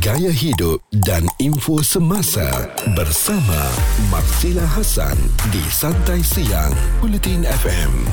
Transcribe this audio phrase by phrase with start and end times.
[0.00, 2.48] Gaya hidup dan info semasa
[2.96, 3.60] bersama
[4.08, 5.20] Marsila Hasan
[5.52, 6.72] di Santai Siang
[7.04, 8.08] Bulletin FM.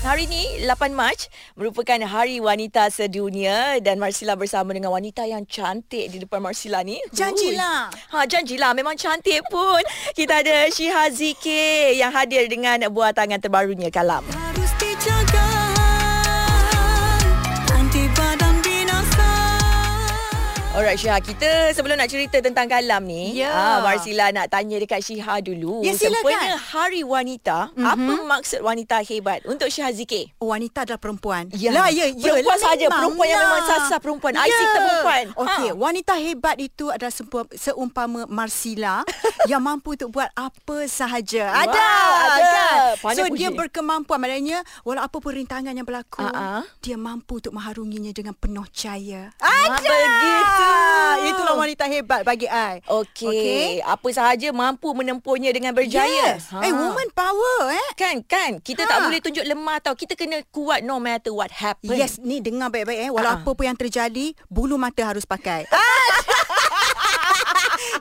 [0.00, 6.08] Hari ini 8 Mac merupakan Hari Wanita Sedunia dan Marsila bersama dengan wanita yang cantik
[6.08, 6.96] di depan Marsila ni.
[7.12, 7.92] Janjilah.
[7.92, 8.08] Ui.
[8.08, 9.84] Ha janjilah memang cantik pun.
[10.16, 14.24] Kita ada Syiha Zikir yang hadir dengan buah tangan terbarunya Kalam.
[14.32, 14.72] Harus
[20.82, 23.54] Alright Syiha, kita sebelum nak cerita tentang kalam ni, Ya.
[23.54, 25.78] ah, Marsila nak tanya dekat Syiha dulu.
[25.78, 26.26] Ya, silakan.
[26.26, 27.86] Sempena Hari Wanita, mm-hmm.
[27.86, 30.34] apa maksud wanita hebat untuk Syiha Zikir?
[30.36, 31.70] Oh, Wanita adalah perempuan Ya.
[31.70, 32.86] Lah ya, ya Perempuan lah, saja.
[32.90, 33.46] Perempuan yang lah.
[33.46, 34.32] memang sasar perempuan.
[34.34, 35.24] I see kita perempuan.
[35.38, 35.78] Okey, Ha.
[35.78, 37.12] wanita hebat itu adalah
[37.54, 39.06] seumpama Marsila
[39.50, 41.46] yang mampu untuk buat apa sahaja.
[41.46, 42.42] Wah, ada, ada.
[42.42, 42.74] kan?
[42.98, 43.38] Pandai so puji.
[43.38, 46.66] dia berkemampuan maknanya walau apa pun rintangan yang berlaku, Ha-ha.
[46.82, 49.30] dia mampu untuk mengharunginya dengan penuh cahaya.
[49.38, 50.71] Ah, begitu.
[51.22, 52.82] Itulah wanita hebat bagi I.
[52.84, 53.28] Okey.
[53.28, 53.68] Okay.
[53.80, 56.34] Apa sahaja mampu menempuhnya dengan berjaya.
[56.34, 56.50] Yes.
[56.50, 57.88] Eh, woman power eh.
[57.94, 58.58] Kan, kan.
[58.58, 59.04] Kita tak Ha.
[59.06, 59.94] boleh tunjuk lemah tau.
[59.94, 61.94] Kita kena kuat no matter what happen.
[61.94, 63.10] Yes, ni dengar baik-baik eh.
[63.10, 63.40] Walau Ha-ha.
[63.40, 65.64] apa pun yang terjadi, bulu mata harus pakai.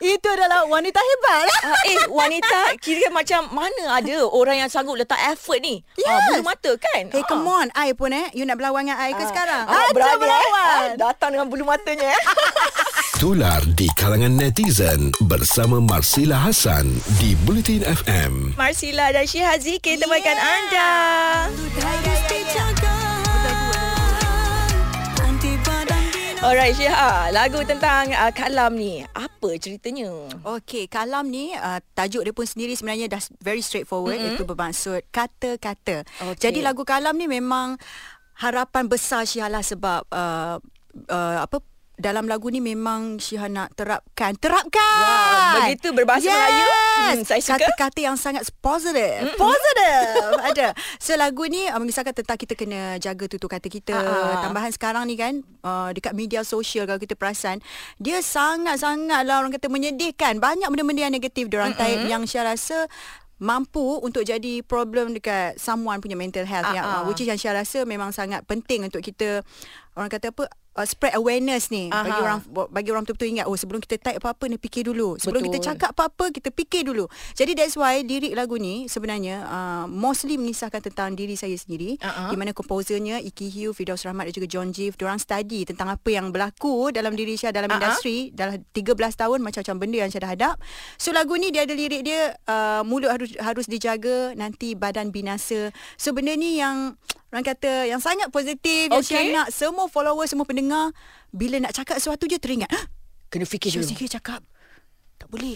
[0.01, 1.45] Itu adalah wanita hebat.
[1.61, 5.85] Ah, eh, wanita kira macam mana ada orang yang sanggup letak effort ni?
[6.01, 6.21] Ah, Yes.
[6.27, 7.03] bulu mata kan?
[7.07, 7.69] Hey, come on.
[7.71, 8.33] I pun eh.
[8.33, 9.63] You nak berlawan dengan I ke sekarang?
[9.63, 10.65] Ah, Ajar berani, berlawan.
[10.65, 10.89] Eh?
[10.89, 12.09] Ah, datang dengan bulu matanya.
[12.09, 12.21] Eh?
[13.21, 18.57] Tular di kalangan netizen bersama Marsila Hasan di Bulletin FM.
[18.57, 20.53] Marsila dan Syiha Zikir temankan Yeah.
[20.57, 20.89] anda.
[21.77, 23.00] Harus dijaga.
[26.41, 29.05] Alright Syiha, lagu tentang uh, kalam ni.
[29.13, 30.09] Apa ceritanya?
[30.41, 34.41] Okey, kalam ni uh, tajuk dia pun sendiri sebenarnya dah very straightforward mm-hmm.
[34.41, 36.01] itu bermaksud kata-kata.
[36.01, 36.41] Okey.
[36.41, 37.77] Jadi lagu kalam ni memang
[38.41, 40.57] harapan besar Syiha lah sebab uh,
[41.13, 41.61] uh, apa
[41.99, 44.33] dalam lagu ni memang Syiha nak terapkan.
[44.39, 44.79] Terapkan!
[44.79, 46.33] Wah, begitu berbahasa yes.
[46.33, 46.67] Melayu?
[47.01, 47.57] Hmm, saya suka.
[47.59, 50.05] kata-kata yang sangat positif mm positif
[50.49, 50.67] ada.
[50.97, 53.93] So lagu ni uh, mengisahkan tentang kita kena jaga tutur kata kita.
[53.93, 54.41] Ah.
[54.45, 57.61] tambahan sekarang ni kan uh, dekat media sosial kalau kita perasan
[57.97, 60.41] dia sangat-sangat lah orang kata menyedihkan.
[60.41, 62.89] Banyak benda-benda yang negatif diorang type yang saya rasa
[63.41, 67.41] mampu untuk jadi problem dekat someone punya mental health Ah, yang uh, which is yang
[67.41, 69.41] saya rasa memang sangat penting untuk kita
[69.97, 70.45] orang kata apa
[70.75, 72.03] uh, spread awareness ni Aha.
[72.05, 72.39] bagi orang
[72.71, 75.59] bagi orang betul-betul ingat oh sebelum kita type apa-apa ni fikir dulu sebelum Betul.
[75.59, 80.39] kita cakap apa-apa kita fikir dulu jadi that's why lirik lagu ni sebenarnya uh, mostly
[80.39, 82.31] mengisahkan tentang diri saya sendiri ah.
[82.31, 86.09] di mana komposernya Iki Hugh Firdaus Rahmat dan juga John Jeff diorang study tentang apa
[86.09, 87.77] yang berlaku dalam diri saya dalam ah.
[87.77, 90.55] industri dalam 13 tahun macam-macam benda yang saya dah hadap
[90.95, 95.73] so lagu ni dia ada lirik dia uh, mulut harus harus dijaga nanti badan binasa
[95.99, 96.95] so benda ni yang
[97.31, 99.15] orang kata yang sangat positif yang Okey.
[99.15, 100.91] saya nak semua follower semua pendengar
[101.31, 102.85] bila nak cakap sesuatu je teringat "Hah,
[103.31, 103.87] Kena fikir dulu.
[103.87, 104.43] Zikir cakap
[105.15, 105.55] Tak boleh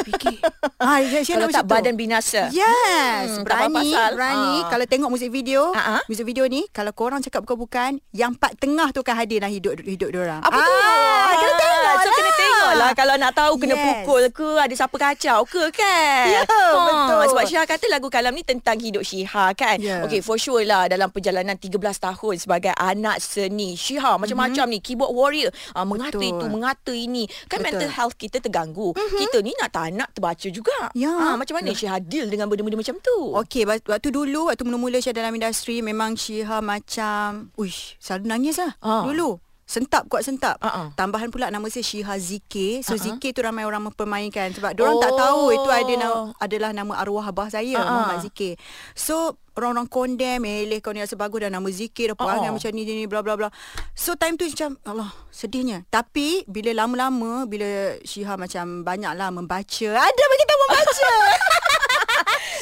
[0.00, 0.38] fikir
[0.76, 1.70] ha, Kalau tak tu.
[1.70, 2.48] badan binasa.
[2.50, 4.10] Yes Hmm, Berani pasal.
[4.12, 4.68] Berani Ah.
[4.68, 6.02] Kalau tengok muzik video Ah, ah.
[6.06, 9.72] Muzik video ni Kalau korang cakap bukan-bukan Yang part tengah tu akan hadir dalam hidup
[9.78, 10.62] hidup diorang Apa tu?
[10.62, 13.84] ah, Kena tengok So lah kena tengok lah Kalau nak tahu Kena Yes.
[14.02, 17.22] pukul ke Ada siapa kacau ke kan Ya, betul.
[17.28, 20.02] Sebab Syiha kata Lagu Kalam ni Tentang hidup Syiha kan Ya.
[20.02, 25.10] Okay for sure lah Dalam perjalanan 13 tahun Sebagai anak seni Syiha macam-macam ni Keyboard
[25.10, 26.16] warrior uh, Mengata.
[26.16, 26.30] Betul.
[26.30, 27.78] itu Mengata ini Kan Betul.
[27.78, 31.08] Mental health kita terganggu Kita ni nak tak nak Terbaca juga Ya.
[31.10, 34.98] Ah, Macam mana Syiha deal Dengan benda-benda macam tu Okey, wak- waktu dulu, waktu mula-mula
[34.98, 38.76] saya dalam industri, memang Syiha macam, uish, selalu nangis lah.
[38.78, 39.02] Ah.
[39.02, 39.40] Dulu.
[39.70, 40.58] Sentap kuat sentap.
[40.58, 40.90] Ah.
[40.92, 42.82] Tambahan pula nama saya Syiha Zikir.
[42.82, 42.98] So ah.
[42.98, 45.16] Zikir tu ramai orang mempermainkan sebab orang tak Oh.
[45.16, 47.86] tahu itu ada na- adalah nama arwah abah saya ah.
[47.86, 48.58] Muhammad Zikir.
[48.92, 52.54] So orang-orang condemn, eleh kau ni rasa bagus dah nama Zikir dah perangai ah.
[52.56, 53.46] macam ni ni bla bla bla.
[53.94, 55.86] So time tu macam Allah sedihnya.
[55.86, 59.88] Tapi bila lama-lama bila Syiha macam banyaklah membaca.
[59.94, 61.10] Ada bagi tahu membaca.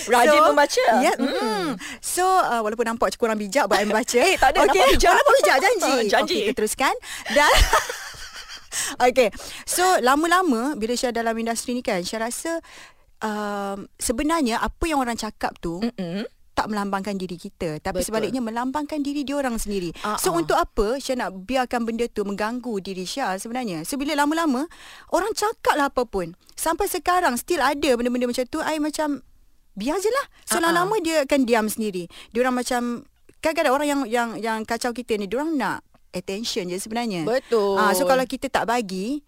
[0.08, 0.84] Rajin membaca?
[1.00, 1.12] Ya.
[1.12, 1.68] Yeah, mm.
[2.00, 4.18] So uh, walaupun nampak kurang bijak buat I membaca.
[4.18, 5.12] Eh, tak ada, Okey, nampak bijak.
[5.14, 5.92] nampak bijak janji.
[5.98, 6.36] Ah, janji.
[6.38, 6.94] Okey, kita teruskan.
[7.32, 7.52] Dan
[9.08, 9.32] Okay
[9.64, 12.60] So lama-lama Bila saya dalam industri ni kan Saya rasa
[13.24, 16.28] um, Sebenarnya Apa yang orang cakap tu Mm-mm.
[16.58, 18.10] tak melambangkan diri kita tapi Betul.
[18.10, 19.94] sebaliknya melambangkan diri dia orang sendiri.
[20.02, 20.42] Ah, so ah.
[20.42, 23.86] untuk apa Syah nak biarkan benda tu mengganggu diri Syah sebenarnya.
[23.86, 24.66] So bila lama-lama
[25.14, 26.34] orang cakap lah apa pun.
[26.58, 29.22] Sampai sekarang still ada benda-benda macam tu I macam
[29.78, 30.26] biar je lah.
[30.42, 30.74] So Ah, ah.
[30.74, 32.10] lama-lama dia akan diam sendiri.
[32.34, 33.06] Dia orang macam
[33.38, 37.22] kadang-kadang orang yang yang yang kacau kita ni dia orang nak attention je sebenarnya.
[37.22, 37.78] Betul.
[37.78, 39.22] Ah so kalau kita tak bagi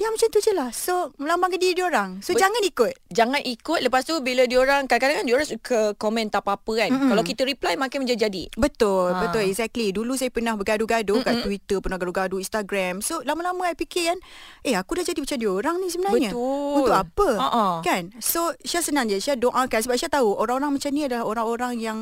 [0.00, 0.72] dia macam tu je lah.
[0.72, 2.24] So melambangkan diri dia orang.
[2.24, 2.92] So Bet- jangan ikut.
[3.12, 6.88] Jangan ikut lepas tu bila diorang kadang-kadang kan diorang suka komen tak apa-apa kan.
[6.88, 7.08] Mm-hmm.
[7.12, 8.48] Kalau kita reply makin menjadi.
[8.56, 9.28] Betul, Ha.
[9.28, 9.92] betul exactly.
[9.92, 13.04] Dulu saya pernah bergaduh-gaduh kat Twitter, pernah gaduh-gaduh Instagram.
[13.04, 14.18] So lama-lama saya fikir kan,
[14.62, 16.30] eh aku dah jadi macam dia orang ni sebenarnya.
[16.32, 16.72] Betul.
[16.80, 17.28] Untuk apa?
[17.36, 17.64] Ha-ha.
[17.84, 18.16] Kan?
[18.24, 21.98] So Syah senang je, Syah doakan sebab Syah tahu orang-orang macam ni adalah orang-orang yang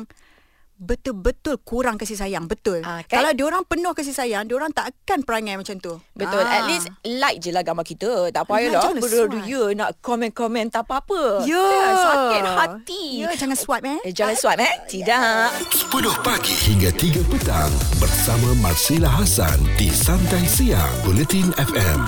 [0.79, 2.47] betul-betul kurang kasih sayang.
[2.47, 2.81] Betul.
[2.87, 3.19] Ah, kan?
[3.19, 5.99] Kalau diorang penuh kasih sayang, diorang tak akan perangai macam tu.
[6.15, 6.41] Betul.
[6.47, 6.63] Ah.
[6.63, 8.31] At least like je lah gambar kita.
[8.31, 11.43] Tak Like payahlah jangan beria nak komen-komen tak apa-apa.
[11.43, 11.59] Ya.
[11.59, 11.95] Kan?
[11.99, 13.03] Sakit hati.
[13.19, 13.99] Ya, jangan swipe eh.
[14.07, 14.73] Eh, jangan swipe eh.
[14.87, 15.47] Tidak.
[15.91, 22.07] 10 pagi hingga 3 petang bersama Marsila Hasan di Santai Siang Bulletin FM.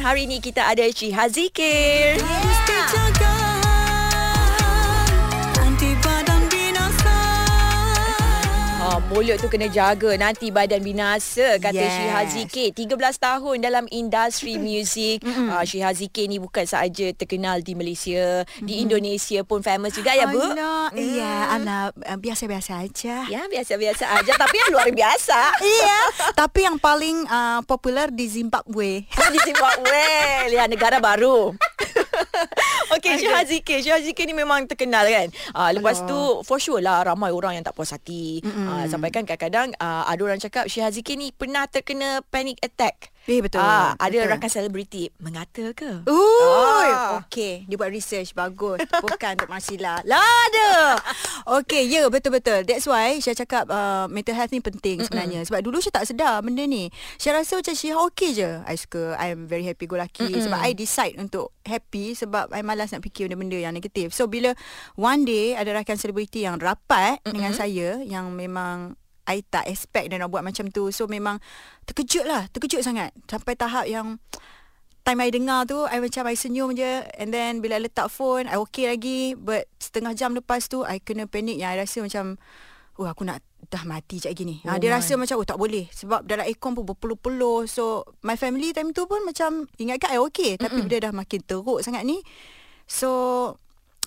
[0.00, 2.20] Hari ni kita ada Ciha Zikir.
[2.20, 3.43] Mesti jaga
[9.10, 10.16] mulut tu kena jaga.
[10.16, 12.32] Nanti badan binasa kata Yes.
[12.34, 12.72] Zikir.
[12.72, 15.20] 13 tahun dalam industri muzik.
[15.22, 18.42] Uh, Syiha Zikir ni bukan sahaja terkenal di Malaysia.
[18.58, 20.40] Di Indonesia pun famous juga ya bu.
[20.40, 23.28] Anak, ya, anak uh, biasa-biasa aja.
[23.28, 24.32] ya biasa-biasa aja.
[24.34, 25.40] Tapi yang luar biasa.
[25.64, 26.00] Iya,
[26.36, 29.02] tapi yang paling uh, popular di Zimbabwe.
[29.04, 30.04] di Zimbabwe.
[30.52, 31.50] Lihat negara baru
[32.98, 33.78] Okey, Syiha Zikir.
[33.82, 35.28] Syiha Zikir ni memang terkenal kan.
[35.54, 38.42] Uh, lepas tu, for sure lah ramai orang yang tak puas hati.
[38.44, 43.13] Uh, sampai kan kadang-kadang uh, ada orang cakap Syiha Zikir ni pernah terkena panic attack.
[43.24, 44.32] Eh, betul, Ah, ada betul.
[44.36, 46.04] rakan selebriti mengata ke?
[46.04, 47.24] Ui, Ah.
[47.24, 48.84] okey, dia buat research bagus.
[49.00, 50.04] Bukan untuk Marsila.
[50.04, 51.00] Lah ada.
[51.56, 52.62] Okey, ya yeah, betul-betul.
[52.62, 55.40] That's why saya cakap uh, mental health ni penting sebenarnya.
[55.40, 56.92] Sebab dulu saya tak sedar benda ni.
[57.16, 58.50] Saya rasa macam Syiha okey je.
[58.62, 60.44] I suka I'm very happy go lucky Mm-mm.
[60.44, 64.12] sebab I decide untuk happy sebab I malas nak fikir benda-benda yang negatif.
[64.12, 64.52] So bila
[64.94, 67.32] one day ada rakan selebriti yang rapat Mm-mm.
[67.32, 70.92] dengan saya yang memang I tak expect dia nak buat macam tu.
[70.92, 71.40] So memang
[71.88, 72.48] terkejut lah.
[72.52, 73.12] Terkejut sangat.
[73.28, 74.20] Sampai tahap yang
[75.04, 78.48] time I dengar tu I macam I senyum je And then bila I letak phone
[78.48, 82.24] I okay lagi But setengah jam lepas tu I kena panik Yang I rasa macam
[82.96, 84.96] Oh aku nak dah mati sekejap lagi ni Oh ha, Dia my.
[84.96, 89.04] rasa macam Oh tak boleh Sebab dalam aircon pun berpeluh-peluh So my family time tu
[89.04, 92.24] pun macam Ingatkan I okay Tapi bila dah makin teruk sangat ni
[92.88, 93.08] So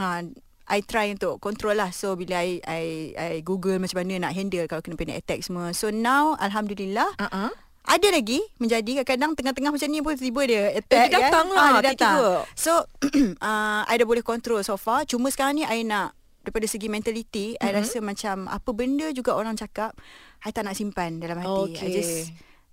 [0.01, 0.21] uh,
[0.67, 2.83] I try untuk control lah So bila I, I,
[3.13, 7.51] I google macam mana nak handle Kalau kena panic attack semua So now Alhamdulillah Uh-uh.
[7.87, 11.55] ada lagi menjadi kadang-kadang tengah-tengah macam ni pun tiba dia attack dia datang kan?
[11.55, 12.15] lah, Ah, dia datang.
[12.19, 12.27] tiba-tiba.
[12.53, 12.71] So
[13.39, 15.03] uh, I dah boleh control so far.
[15.03, 16.11] Cuma sekarang ni I nak
[16.43, 17.63] daripada segi mentality mm-hmm.
[17.65, 19.95] I rasa macam apa benda juga orang cakap
[20.39, 21.47] I tak nak simpan dalam hati.
[21.47, 21.91] I Okay.
[21.93, 22.15] just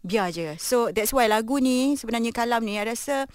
[0.00, 0.58] biar je.
[0.58, 3.30] So that's why lagu ni sebenarnya kalam ni I rasa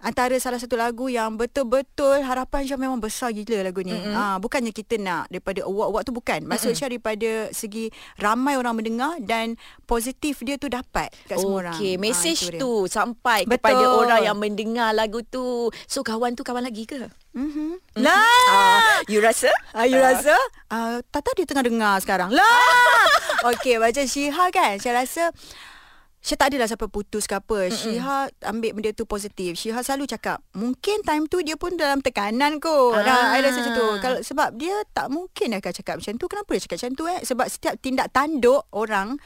[0.00, 3.92] antara salah satu lagu yang betul-betul harapan Syah memang besar gila lagu ni.
[3.92, 4.16] Mm-hmm.
[4.16, 6.40] Ah bukannya kita nak daripada award-award tu bukan.
[6.44, 6.80] Maksud mm-hmm.
[6.80, 11.76] Syah daripada segi ramai orang mendengar dan positif dia tu dapat kat semua orang.
[11.76, 12.58] Okey, Ah, message dia.
[12.58, 13.56] tu sampai Betul.
[13.60, 15.68] kepada orang yang mendengar lagu tu.
[15.84, 17.12] So kawan tu kawan lagi ke?
[17.30, 18.00] Mhm.
[18.02, 18.24] Lah.
[18.50, 19.52] Ah, you rasa?
[19.70, 20.34] Ah, you rasa?
[20.66, 22.32] Ah, Tata dia tengah dengar sekarang.
[22.32, 23.06] Lah.
[23.54, 24.80] Okey, macam Syiha kan.
[24.80, 25.30] Saya rasa
[26.20, 27.72] Syah tak adalah siapa putus ke apa.
[27.72, 29.56] Syiha ambil benda tu positif.
[29.56, 33.00] Syiha selalu cakap, mungkin time tu dia pun dalam tekanan kot.
[33.00, 33.04] Ah.
[33.04, 33.88] Nah, I rasa macam tu.
[34.04, 36.26] Kalau, sebab dia tak mungkin akan cakap macam tu.
[36.28, 37.20] Kenapa dia cakap macam tu eh?
[37.24, 39.16] Sebab setiap tindak tanduk orang,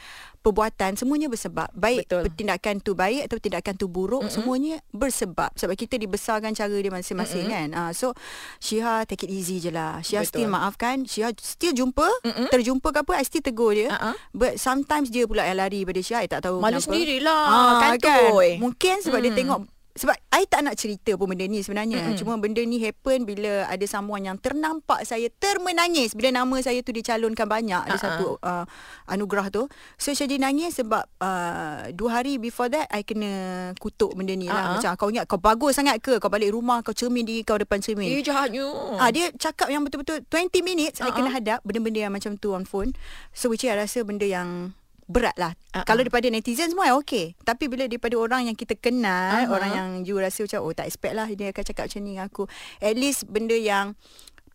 [0.45, 1.73] perbuatan, semuanya bersebab.
[1.73, 2.29] Baik Betul.
[2.37, 4.35] tindakan tu baik atau tindakan tu buruk, Mm-mm.
[4.35, 5.57] semuanya bersebab.
[5.57, 7.69] Sebab kita dibesarkan cara dia masing-masing kan.
[7.73, 8.13] Ah, so,
[8.61, 10.05] Syiha take it easy je lah.
[10.05, 10.45] Syiha Betul.
[10.45, 10.97] still maafkan.
[11.09, 12.05] Syiha still jumpa.
[12.21, 12.53] Mm-mm.
[12.53, 13.89] Terjumpa ke apa, I still tegur dia.
[13.89, 14.13] Uh-uh.
[14.31, 17.73] But sometimes dia pula yang lari pada Syah I tak tahu Malu kenapa sendirilah, Ah,
[17.81, 18.61] kantoi.
[18.61, 19.41] Mungkin sebab dia Hmm.
[19.41, 19.59] tengok
[19.95, 22.03] sebab I tak nak cerita pun benda ni sebenarnya.
[22.03, 22.19] Mm-mm.
[22.19, 26.91] Cuma benda ni happen bila ada someone yang ternampak saya termenangis bila nama saya tu
[26.91, 28.67] dicalonkan banyak ada Ah, satu uh,
[29.07, 29.71] anugerah tu.
[29.95, 34.51] So saya jadi nangis sebab uh, dua hari before that I kena kutuk benda ni
[34.51, 34.55] lah.
[34.55, 34.73] Ah, ah.
[34.83, 37.79] Macam kau ingat kau bagus sangat ke kau balik rumah kau cermin diri kau depan
[37.79, 38.19] cermin.
[38.19, 38.67] Eh, jahatnya.
[38.99, 41.07] Ah dia cakap yang betul-betul 20 minutes uh-huh.
[41.07, 41.19] I Uh-uh.
[41.23, 42.99] kena hadap benda-benda yang macam tu on phone.
[43.31, 44.75] So which I rasa benda yang
[45.07, 45.53] berat lah.
[45.53, 45.75] Uh-uh.
[45.75, 45.85] Uh-uh.
[45.85, 47.37] Kalau daripada netizen semua okey.
[47.39, 49.41] Tapi bila daripada orang yang kita kenal, Uh-huh.
[49.43, 49.55] uh-huh.
[49.55, 52.27] orang yang you rasa macam oh tak expect lah dia akan cakap macam ni dengan
[52.27, 52.45] aku.
[52.79, 53.95] At least benda yang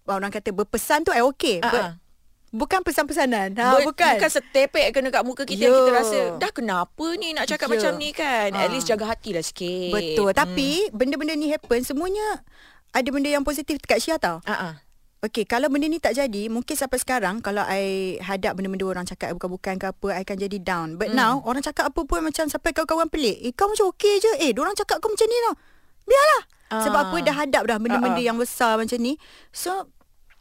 [0.05, 1.59] orang kata berpesan tu I okey.
[1.59, 1.71] Uh-uh.
[1.71, 1.85] But
[2.49, 3.53] bukan pesan-pesanan.
[3.53, 4.13] Ber- Ha, bukan.
[4.17, 5.65] Bukan setepek kena kat muka kita Ya.
[5.65, 7.73] yang kita rasa dah kenapa ni nak cakap Ya.
[7.77, 8.49] macam ni kan.
[8.51, 8.69] At Ah.
[8.69, 9.93] least jaga hatilah sikit.
[9.93, 10.33] Betul.
[10.33, 12.41] Tapi benda-benda ni happen semuanya
[12.89, 14.41] ada benda yang positif dekat Syah tau.
[14.43, 14.81] Ah
[15.19, 15.25] ah.
[15.25, 19.35] Okey, kalau benda ni tak jadi, mungkin sampai sekarang kalau I hadap benda-benda orang cakap
[19.35, 20.95] bukan-bukan ke apa, I akan jadi down.
[20.95, 21.19] But Hmm.
[21.19, 23.35] now, orang cakap apa pun macam sampai kawan-kawan pelik.
[23.37, 24.31] Eh, kau macam okey je.
[24.39, 25.55] Eh, orang cakap kau macam ni tau.
[26.05, 26.43] Biarlah.
[26.69, 26.81] Ah.
[26.81, 28.27] Sebab apa, dah hadap dah benda-benda Ah, ah.
[28.31, 29.19] yang besar macam ni.
[29.51, 29.91] So,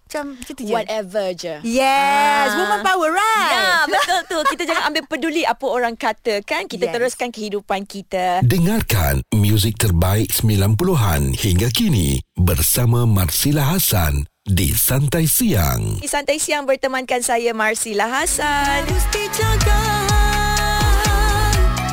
[0.04, 0.70] macam tu je.
[0.70, 1.58] Whatever je.
[1.62, 2.56] Yes, Ah.
[2.56, 3.50] woman power, right?
[3.50, 4.38] Ya, betul tu.
[4.48, 6.64] Kita jangan ambil peduli apa orang kata kan.
[6.64, 6.94] Kita Yes.
[6.94, 8.40] teruskan kehidupan kita.
[8.40, 16.00] Dengarkan muzik terbaik 90-an hingga kini bersama Marsila Hasan di Santai Siang.
[16.00, 18.88] Di Santai Siang bertemankan saya Marsila Hasan.
[18.88, 19.80] Harus dijaga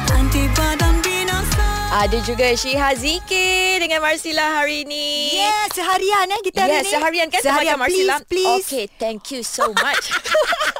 [0.08, 5.36] Nanti badan binasa Ada juga Syiha Zikir dengan Marsila hari ini.
[5.36, 6.92] Yeah, seharian eh kita hari Yes, ni.
[6.96, 8.16] seharian kan seharian, temankan Marsila.
[8.24, 8.66] please, please.
[8.66, 10.06] Okay, thank you so much.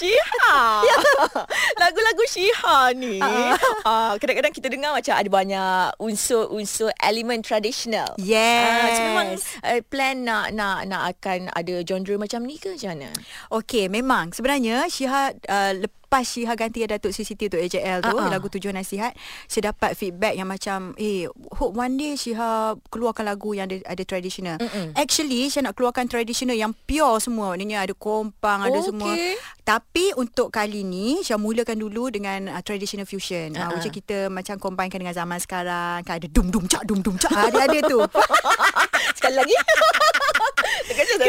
[0.00, 0.80] Syiha
[1.76, 3.20] Lagu-lagu Syiha ni.
[3.20, 8.16] Uh, Kadang-kadang kita dengar Macam ada banyak Unsur-unsur Elemen tradisional.
[8.16, 8.64] Yes.
[8.64, 12.96] Ah, so memang uh, Plan nak Nak nak akan Ada genre macam ni ke Macam
[12.96, 13.12] mana?
[13.52, 14.32] Okey, memang.
[14.32, 18.26] Sebenarnya Syiha uh, lepas Syiha ganti Datuk Sri Siti untuk AJL tu ah.
[18.26, 19.14] lagu tujuan nasihat,
[19.46, 24.02] saya dapat feedback yang macam eh hope one day Syiha keluarkan lagu yang ada ada
[24.02, 24.58] traditional.
[24.58, 24.98] Mm-mm.
[24.98, 27.54] Actually saya nak keluarkan traditional yang pure semua.
[27.54, 28.88] Maknanya ada kompang, ada Okey.
[28.90, 29.12] semua.
[29.62, 33.54] Tapi untuk kali ni Syah mulakan dulu dengan uh, traditional fusion.
[33.54, 33.76] Uh, Ah, ah.
[33.76, 36.02] macam kita macam combinekan dengan zaman sekarang.
[36.02, 37.30] Kan ada dum dum cak dum dum cak.
[37.30, 38.00] Ada ada tu.
[39.20, 39.54] Sekali lagi
[40.88, 41.20] Terkejut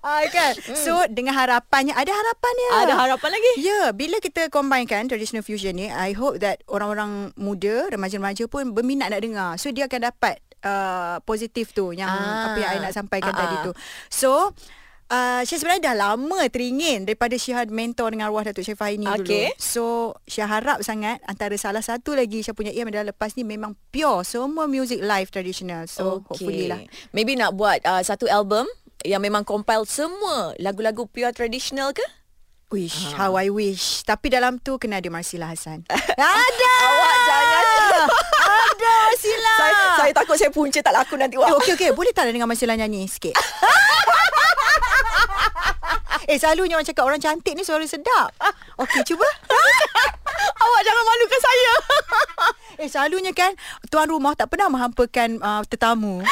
[0.00, 0.56] Ah kan.
[0.72, 2.68] So dengan harapannya ada harapannya.
[2.88, 7.36] Ada harapan lagi Ya, yeah, bila kita combinekan traditional fusion ni, I hope that orang-orang
[7.36, 9.50] muda, remaja-remaja pun berminat nak dengar.
[9.60, 12.54] So dia akan dapat uh, positif tu yang Ah.
[12.54, 13.62] apa yang I nak sampaikan Ah, tadi ah.
[13.68, 13.72] tu.
[14.08, 14.56] So
[15.12, 19.20] Uh, Syah sebenarnya dah lama teringin daripada Syah mentor dengan arwah Datuk Syed Fahini Okey.
[19.20, 19.60] dulu.
[19.60, 19.84] So
[20.24, 24.24] Syah harap sangat antara salah satu lagi Syah punya aim adalah lepas ni memang pure
[24.24, 25.84] semua music live traditional.
[25.84, 26.48] So okay.
[26.48, 26.80] hopefully lah.
[27.12, 28.64] Maybe nak buat uh, Satu album
[29.02, 32.02] Yang memang compile semua Lagu-lagu pure traditional ke
[32.72, 33.28] Wish, Ah.
[33.28, 34.00] how I wish.
[34.00, 35.84] Tapi dalam tu kena ada Marsila Hassan.
[36.16, 36.72] ada!
[36.80, 37.64] Awak jangan
[38.48, 39.54] Ada Marsila!
[39.60, 42.48] saya, saya takut saya punca tak laku nanti Eh, Wak okey okey, boleh tak dengar
[42.48, 43.36] Marsila nyanyi sikit?
[46.32, 48.32] eh selalunya orang cakap orang cantik ni suara sedap.
[48.80, 49.28] Okey, cuba.
[50.56, 51.72] Awak jangan malukan saya
[52.80, 53.52] Eh selalunya kan
[53.92, 56.24] tuan rumah tak pernah menghampakan uh, tetamu.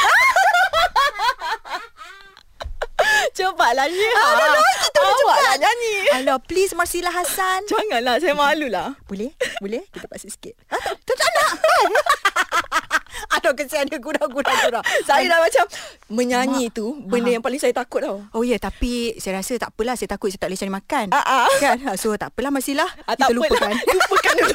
[3.37, 5.39] Cepatlah Syiha Aduh, kita dah Awak cepat.
[5.41, 7.61] nak nyanyi Alah, please Marsila Hassan.
[7.65, 9.31] Janganlah saya malu lah Boleh?
[9.59, 9.87] Boleh?
[9.89, 10.55] Kita paksa sikit.
[10.67, 11.51] Ah, tak, tak, nak.
[13.37, 14.83] Aduh, kesian dia gurau-gurau-gurau.
[15.03, 15.65] Saya dah macam
[16.09, 17.35] Menyanyi tu Benda Ha.
[17.35, 19.95] yang paling saya takut tau Oh ya, tapi saya rasa tak apalah.
[19.95, 21.07] Saya takut saya tak boleh cari makan.
[21.11, 21.49] Ah, ah.
[21.57, 21.79] Kan?
[21.95, 22.91] So, tak apalah Marsilah.
[23.01, 23.71] ah, Kita lupakan.
[23.97, 24.55] Lupakan dulu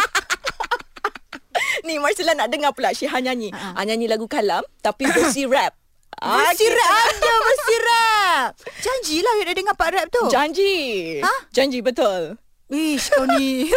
[1.83, 5.71] Ni Marcella nak dengar pula Syiha nyanyi Ah, ah, Nyanyi lagu kalam Tapi versi rap
[6.19, 8.49] Ah, Versi kita- rap ada versi rap.
[8.79, 10.23] Janjilah you dah dengar part rap tu.
[10.27, 10.73] Janji
[11.19, 11.35] Ha?
[11.51, 13.69] Janji betul Ish kau ni.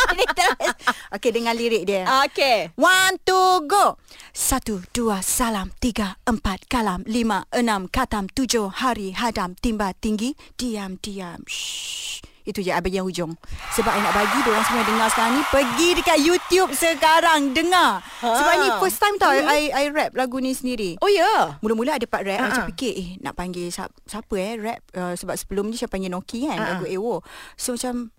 [1.14, 2.08] Okey dengar lirik dia.
[2.24, 4.00] Okay One, two, go.
[4.32, 5.68] Satu, dua, salam.
[5.76, 7.04] Tiga, empat, kalam.
[7.04, 8.28] Lima, enam, katam.
[8.28, 9.52] Tujuh, hari, hadam.
[9.52, 10.32] Timba, tinggi.
[10.56, 11.44] Diam, diam.
[11.44, 12.24] Shh.
[12.46, 13.34] Itu je bagi yang hujung.
[13.74, 18.54] Sebab I nak bagi Diorang semua dengar sekarang ni Pergi dekat YouTube sekarang Dengar Sebab
[18.56, 18.62] Ha.
[18.62, 21.42] ni first time tau I, I rap lagu ni sendiri Oh ya yeah.
[21.60, 22.48] Mula-mula ada part rap uh-huh.
[22.48, 22.68] Macam ha.
[22.70, 26.46] fikir Eh nak panggil siapa, siapa eh rap uh, Sebab sebelum ni saya panggil Noki
[26.46, 26.66] kan ha.
[26.78, 27.20] Lagu Ewo
[27.58, 28.14] So macam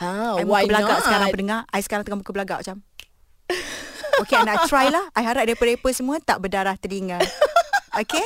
[0.00, 2.78] ha, I muka belagak sekarang pendengar I sekarang tengah muka belagak macam
[4.24, 7.22] Okay I nak try lah I harap rapper-rapper semua Tak berdarah telinga
[8.02, 8.24] Okay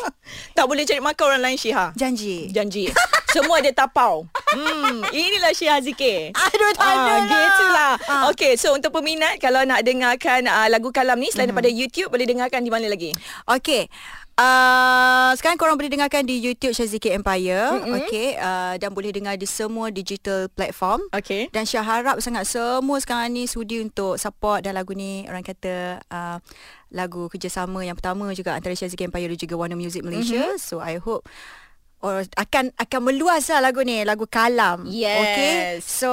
[0.57, 2.89] Tak boleh cari makan orang lain Syiha Janji Janji
[3.33, 7.93] Semua dia tapau hmm, Inilah Syiha Zikir Aduh tak ada Ah, lah gitulah.
[8.07, 8.23] Ah.
[8.31, 12.29] Okey, so untuk peminat kalau nak dengarkan uh, lagu kalam ni selain daripada YouTube boleh
[12.29, 13.17] dengarkan di mana lagi?
[13.49, 13.89] Okay
[14.33, 17.93] Uh, sekarang korang boleh dengarkan di YouTube Syaziki Empire mm-hmm.
[18.01, 21.53] Okay uh, Dan boleh dengar di semua digital platform Okey.
[21.53, 26.01] Dan Syah harap sangat semua sekarang ni sudi untuk support dan lagu ni orang kata
[26.09, 26.41] uh,
[26.89, 30.41] lagu kerjasama yang pertama juga antara Syaziki Empire dan juga Warner Music Malaysia.
[30.41, 30.57] Mhm.
[30.57, 30.65] Mm-hmm.
[30.65, 31.29] So I hope
[32.03, 34.85] or akan akan meluas lah lagu ni, lagu kalam.
[34.91, 35.23] Yes.
[35.23, 35.55] Okay.
[35.81, 36.11] So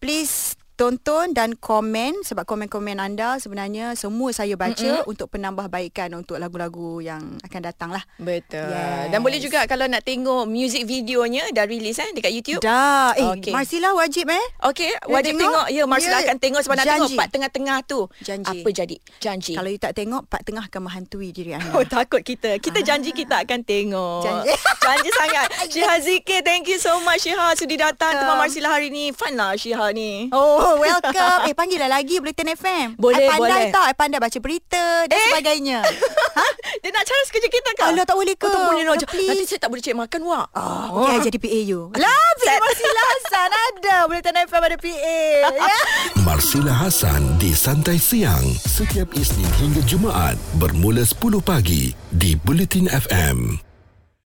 [0.00, 0.49] please
[0.80, 5.10] tonton dan komen sebab komen-komen anda sebenarnya semua saya baca Mm-mm.
[5.12, 8.00] untuk penambahbaikan untuk lagu-lagu yang akan datang lah.
[8.16, 8.64] Betul.
[8.64, 9.12] Yes.
[9.12, 12.64] Dan boleh juga kalau nak tengok music videonya dah release eh dekat YouTube.
[12.64, 13.12] Dah.
[13.12, 13.52] Eh, okay.
[13.52, 14.44] Marsila wajib eh.
[14.64, 15.52] Okey, wajib tengok?
[15.52, 15.66] tengok.
[15.68, 17.18] Ya, Marsila Ya, akan tengok sebab nak tengok janji.
[17.20, 18.00] part tengah-tengah tu.
[18.24, 18.48] Janji.
[18.48, 18.96] Apa jadi?
[19.20, 19.52] Janji.
[19.52, 21.76] Kalau you tak tengok, part tengah akan menghantui diri anda.
[21.76, 24.48] Oh takut kita Kita janji kita akan tengok Janji.
[24.86, 28.26] Janji sangat Syiha Zikir Thank you so much Syiha Sudi datang Welcome.
[28.26, 31.38] Teman Marsila hari ni Fun lah Syiha ni Oh, welcome.
[31.42, 32.86] eh, panggil lah lagi Bulletin FM.
[32.94, 33.70] Boleh, I pandai boleh.
[33.70, 33.84] tau.
[33.84, 35.26] I pandai baca berita dan Eh.
[35.30, 35.78] sebagainya.
[36.80, 38.44] Dia nak cara kerja kita kan Alah, tak boleh ke?
[38.44, 38.84] oh, Tak boleh.
[38.86, 41.80] Nanti saya tak boleh cari makan wak Oh, okay, I jadi PA you.
[41.94, 43.96] Lah, PA Marsila Hassan ada.
[44.06, 45.18] Bulletin FM ada PA.
[45.50, 45.78] ya.
[46.26, 53.69] Marsila Hasan di Santai Siang setiap Isnin hingga Jumaat bermula 10 pagi di Bulletin FM.